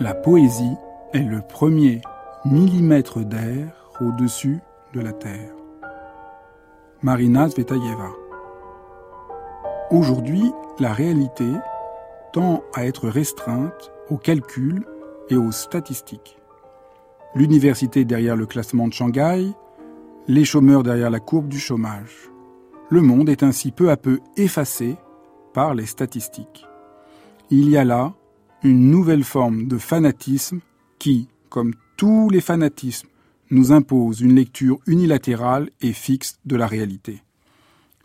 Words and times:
La 0.00 0.12
poésie 0.12 0.74
est 1.12 1.22
le 1.22 1.40
premier 1.40 2.00
millimètre 2.44 3.20
d'air 3.20 3.92
au-dessus 4.00 4.58
de 4.92 5.00
la 5.00 5.12
Terre. 5.12 5.54
Marina 7.00 7.48
Zvetaeva. 7.48 8.10
Aujourd'hui, 9.92 10.50
la 10.80 10.92
réalité 10.92 11.46
tend 12.32 12.64
à 12.74 12.84
être 12.86 13.08
restreinte 13.08 13.92
aux 14.10 14.16
calculs 14.16 14.84
et 15.30 15.36
aux 15.36 15.52
statistiques. 15.52 16.38
L'université 17.36 18.04
derrière 18.04 18.34
le 18.34 18.46
classement 18.46 18.88
de 18.88 18.92
Shanghai, 18.92 19.46
les 20.26 20.44
chômeurs 20.44 20.82
derrière 20.82 21.10
la 21.10 21.20
courbe 21.20 21.46
du 21.46 21.60
chômage. 21.60 22.32
Le 22.90 23.00
monde 23.00 23.28
est 23.28 23.44
ainsi 23.44 23.70
peu 23.70 23.90
à 23.92 23.96
peu 23.96 24.18
effacé 24.36 24.96
par 25.52 25.72
les 25.72 25.86
statistiques. 25.86 26.66
Il 27.50 27.70
y 27.70 27.76
a 27.76 27.84
là 27.84 28.12
une 28.64 28.90
nouvelle 28.90 29.24
forme 29.24 29.68
de 29.68 29.76
fanatisme 29.76 30.60
qui, 30.98 31.28
comme 31.50 31.74
tous 31.98 32.30
les 32.30 32.40
fanatismes, 32.40 33.08
nous 33.50 33.72
impose 33.72 34.22
une 34.22 34.34
lecture 34.34 34.80
unilatérale 34.86 35.68
et 35.82 35.92
fixe 35.92 36.38
de 36.46 36.56
la 36.56 36.66
réalité. 36.66 37.22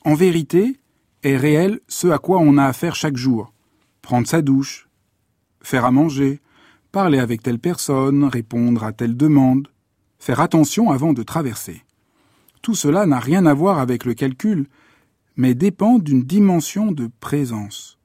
En 0.04 0.16
vérité, 0.16 0.78
est 1.24 1.38
réel 1.38 1.80
ce 1.88 2.08
à 2.08 2.18
quoi 2.18 2.40
on 2.40 2.58
a 2.58 2.66
affaire 2.66 2.96
chaque 2.96 3.18
jour. 3.18 3.54
Prendre 4.02 4.28
sa 4.28 4.42
douche, 4.42 4.90
faire 5.62 5.86
à 5.86 5.92
manger, 5.92 6.42
parler 6.92 7.20
avec 7.20 7.42
telle 7.42 7.60
personne, 7.60 8.26
répondre 8.26 8.84
à 8.84 8.92
telle 8.92 9.18
demande, 9.18 9.70
faire 10.18 10.42
attention 10.42 10.92
avant 10.92 11.14
de 11.14 11.24
traverser. 11.24 11.84
Tout 12.62 12.76
cela 12.76 13.06
n'a 13.06 13.20
rien 13.20 13.46
à 13.46 13.54
voir 13.54 13.80
avec 13.80 14.04
le 14.06 14.14
calcul, 14.14 14.68
mais 15.38 15.56
dépend 15.56 16.00
d'une 16.00 16.24
dimension 16.24 16.92
de 16.92 17.10
présence. 17.20 17.99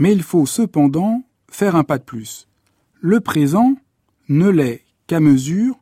Mais 0.00 0.12
il 0.12 0.22
faut 0.22 0.46
cependant 0.46 1.24
faire 1.50 1.76
un 1.76 1.84
pas 1.84 1.98
de 1.98 2.04
plus. 2.04 2.48
Le 3.02 3.20
présent 3.20 3.76
ne 4.30 4.48
l'est 4.48 4.82
qu'à 5.06 5.20
mesure 5.20 5.78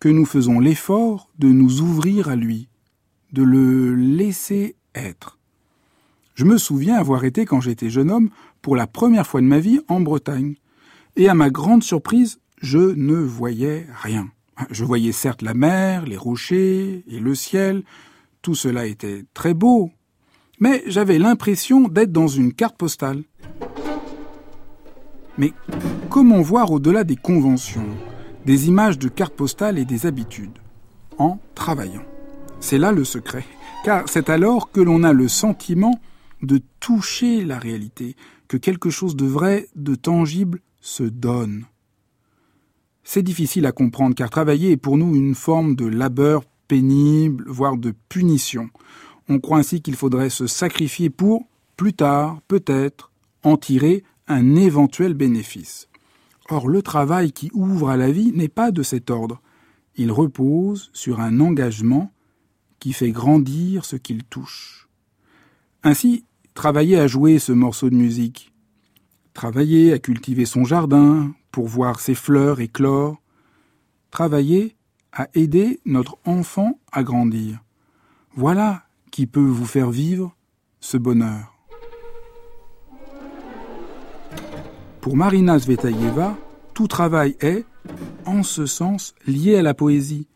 que 0.00 0.10
nous 0.10 0.26
faisons 0.26 0.60
l'effort 0.60 1.30
de 1.38 1.48
nous 1.48 1.80
ouvrir 1.80 2.28
à 2.28 2.36
lui, 2.36 2.68
de 3.32 3.42
le 3.42 3.94
laisser 3.94 4.76
être. 4.94 5.38
Je 6.34 6.44
me 6.44 6.58
souviens 6.58 6.96
avoir 6.96 7.24
été, 7.24 7.46
quand 7.46 7.62
j'étais 7.62 7.88
jeune 7.88 8.10
homme, 8.10 8.28
pour 8.60 8.76
la 8.76 8.86
première 8.86 9.26
fois 9.26 9.40
de 9.40 9.46
ma 9.46 9.60
vie 9.60 9.80
en 9.88 10.00
Bretagne. 10.00 10.56
Et 11.16 11.30
à 11.30 11.34
ma 11.34 11.48
grande 11.48 11.82
surprise, 11.82 12.40
je 12.60 12.94
ne 12.94 13.16
voyais 13.16 13.86
rien. 14.02 14.30
Je 14.70 14.84
voyais 14.84 15.12
certes 15.12 15.40
la 15.40 15.54
mer, 15.54 16.04
les 16.04 16.18
rochers 16.18 17.02
et 17.08 17.18
le 17.18 17.34
ciel, 17.34 17.82
tout 18.42 18.54
cela 18.54 18.84
était 18.84 19.24
très 19.32 19.54
beau, 19.54 19.90
mais 20.60 20.82
j'avais 20.86 21.18
l'impression 21.18 21.88
d'être 21.88 22.12
dans 22.12 22.28
une 22.28 22.52
carte 22.52 22.76
postale. 22.76 23.22
Mais 25.38 25.52
comment 26.10 26.42
voir 26.42 26.72
au-delà 26.72 27.04
des 27.04 27.16
conventions, 27.16 27.86
des 28.44 28.66
images 28.68 28.98
de 28.98 29.08
cartes 29.08 29.34
postales 29.34 29.78
et 29.78 29.84
des 29.84 30.04
habitudes 30.04 30.58
En 31.16 31.38
travaillant? 31.54 32.02
C'est 32.58 32.78
là 32.78 32.90
le 32.90 33.04
secret, 33.04 33.44
car 33.84 34.08
c'est 34.08 34.30
alors 34.30 34.72
que 34.72 34.80
l'on 34.80 35.04
a 35.04 35.12
le 35.12 35.28
sentiment 35.28 36.00
de 36.42 36.60
toucher 36.80 37.44
la 37.44 37.58
réalité, 37.58 38.16
que 38.48 38.56
quelque 38.56 38.90
chose 38.90 39.14
de 39.14 39.26
vrai, 39.26 39.68
de 39.76 39.94
tangible, 39.94 40.60
se 40.80 41.04
donne. 41.04 41.66
C'est 43.04 43.22
difficile 43.22 43.64
à 43.66 43.72
comprendre 43.72 44.16
car 44.16 44.30
travailler 44.30 44.72
est 44.72 44.76
pour 44.76 44.98
nous 44.98 45.14
une 45.14 45.36
forme 45.36 45.76
de 45.76 45.86
labeur 45.86 46.42
pénible, 46.66 47.44
voire 47.46 47.76
de 47.76 47.94
punition. 48.08 48.70
On 49.28 49.38
croit 49.38 49.58
ainsi 49.58 49.82
qu'il 49.82 49.94
faudrait 49.94 50.30
se 50.30 50.48
sacrifier 50.48 51.10
pour, 51.10 51.44
plus 51.76 51.92
tard, 51.92 52.40
peut-être, 52.48 53.12
en 53.44 53.56
tirer 53.56 54.02
un 54.28 54.54
éventuel 54.56 55.14
bénéfice. 55.14 55.88
Or, 56.48 56.68
le 56.68 56.82
travail 56.82 57.32
qui 57.32 57.50
ouvre 57.52 57.90
à 57.90 57.96
la 57.96 58.10
vie 58.10 58.32
n'est 58.32 58.48
pas 58.48 58.70
de 58.70 58.82
cet 58.82 59.10
ordre. 59.10 59.40
Il 59.96 60.12
repose 60.12 60.90
sur 60.92 61.20
un 61.20 61.40
engagement 61.40 62.12
qui 62.78 62.92
fait 62.92 63.10
grandir 63.10 63.84
ce 63.84 63.96
qu'il 63.96 64.24
touche. 64.24 64.88
Ainsi, 65.82 66.24
travailler 66.54 66.98
à 66.98 67.06
jouer 67.06 67.38
ce 67.38 67.52
morceau 67.52 67.90
de 67.90 67.94
musique, 67.94 68.52
travailler 69.34 69.92
à 69.92 69.98
cultiver 69.98 70.44
son 70.44 70.64
jardin 70.64 71.32
pour 71.50 71.66
voir 71.66 72.00
ses 72.00 72.14
fleurs 72.14 72.60
éclore, 72.60 73.20
travailler 74.10 74.76
à 75.12 75.28
aider 75.34 75.80
notre 75.84 76.18
enfant 76.24 76.78
à 76.92 77.02
grandir. 77.02 77.62
Voilà 78.34 78.84
qui 79.10 79.26
peut 79.26 79.40
vous 79.40 79.66
faire 79.66 79.90
vivre 79.90 80.36
ce 80.80 80.96
bonheur. 80.96 81.57
Pour 85.00 85.16
Marina 85.16 85.58
Zvetaeva, 85.58 86.36
tout 86.74 86.88
travail 86.88 87.36
est, 87.40 87.64
en 88.26 88.42
ce 88.42 88.66
sens, 88.66 89.14
lié 89.26 89.56
à 89.56 89.62
la 89.62 89.72
poésie, 89.72 90.26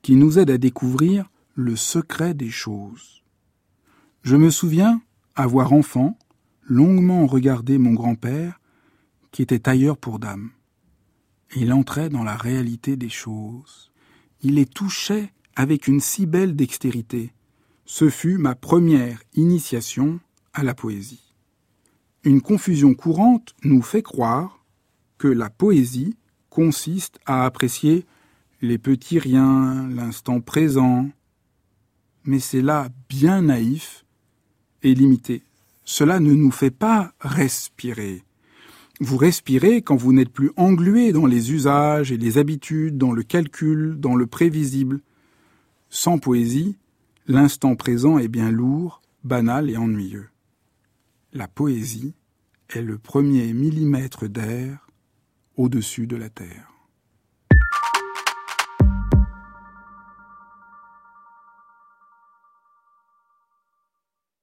qui 0.00 0.14
nous 0.14 0.38
aide 0.38 0.50
à 0.50 0.58
découvrir 0.58 1.28
le 1.54 1.76
secret 1.76 2.32
des 2.32 2.50
choses. 2.50 3.22
Je 4.22 4.36
me 4.36 4.50
souviens, 4.50 5.02
avoir 5.34 5.72
enfant, 5.72 6.16
longuement 6.62 7.26
regardé 7.26 7.78
mon 7.78 7.92
grand-père, 7.92 8.60
qui 9.32 9.42
était 9.42 9.58
tailleur 9.58 9.96
pour 9.96 10.18
dames. 10.18 10.50
Il 11.56 11.72
entrait 11.72 12.08
dans 12.08 12.24
la 12.24 12.36
réalité 12.36 12.96
des 12.96 13.08
choses. 13.08 13.90
Il 14.42 14.54
les 14.54 14.66
touchait 14.66 15.32
avec 15.56 15.88
une 15.88 16.00
si 16.00 16.26
belle 16.26 16.54
dextérité. 16.54 17.32
Ce 17.84 18.08
fut 18.08 18.38
ma 18.38 18.54
première 18.54 19.22
initiation 19.34 20.20
à 20.54 20.62
la 20.62 20.74
poésie. 20.74 21.31
Une 22.24 22.40
confusion 22.40 22.94
courante 22.94 23.52
nous 23.64 23.82
fait 23.82 24.02
croire 24.02 24.64
que 25.18 25.26
la 25.26 25.50
poésie 25.50 26.16
consiste 26.50 27.18
à 27.26 27.44
apprécier 27.44 28.06
les 28.60 28.78
petits 28.78 29.18
riens, 29.18 29.88
l'instant 29.88 30.40
présent. 30.40 31.10
Mais 32.24 32.38
c'est 32.38 32.62
là 32.62 32.90
bien 33.08 33.42
naïf 33.42 34.04
et 34.84 34.94
limité. 34.94 35.42
Cela 35.84 36.20
ne 36.20 36.32
nous 36.32 36.52
fait 36.52 36.70
pas 36.70 37.12
respirer. 37.18 38.22
Vous 39.00 39.16
respirez 39.16 39.82
quand 39.82 39.96
vous 39.96 40.12
n'êtes 40.12 40.32
plus 40.32 40.52
englué 40.56 41.12
dans 41.12 41.26
les 41.26 41.50
usages 41.50 42.12
et 42.12 42.16
les 42.18 42.38
habitudes, 42.38 42.98
dans 42.98 43.10
le 43.10 43.24
calcul, 43.24 43.96
dans 43.98 44.14
le 44.14 44.28
prévisible. 44.28 45.00
Sans 45.90 46.18
poésie, 46.18 46.76
l'instant 47.26 47.74
présent 47.74 48.18
est 48.18 48.28
bien 48.28 48.52
lourd, 48.52 49.02
banal 49.24 49.68
et 49.70 49.76
ennuyeux. 49.76 50.31
La 51.34 51.48
poésie 51.48 52.14
est 52.68 52.82
le 52.82 52.98
premier 52.98 53.54
millimètre 53.54 54.28
d'air 54.28 54.86
au-dessus 55.56 56.06
de 56.06 56.16
la 56.16 56.28
terre. 56.28 56.71